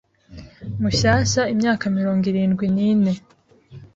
Mushyashya 0.81 1.41
imyaka 1.53 1.83
mirongo 1.97 2.23
irindwi 2.31 2.65
nine 2.75 3.11